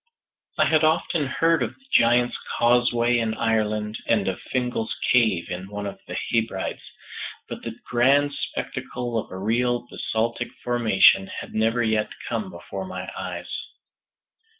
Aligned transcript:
I 0.57 0.65
had 0.65 0.83
often 0.83 1.27
heard 1.27 1.61
of 1.61 1.75
the 1.75 1.85
Giant's 1.93 2.35
Causeway 2.57 3.19
in 3.19 3.35
Ireland, 3.35 3.99
and 4.07 4.27
of 4.27 4.41
Fingal's 4.51 4.95
Cave 5.11 5.47
in 5.51 5.69
one 5.69 5.85
of 5.85 5.99
the 6.07 6.15
Hebrides, 6.15 6.81
but 7.47 7.61
the 7.61 7.75
grand 7.87 8.33
spectacle 8.33 9.15
of 9.19 9.29
a 9.29 9.37
real 9.37 9.85
basaltic 9.87 10.49
formation 10.63 11.27
had 11.27 11.53
never 11.53 11.83
yet 11.83 12.09
come 12.27 12.49
before 12.49 12.87
my 12.87 13.11
eyes. 13.15 13.53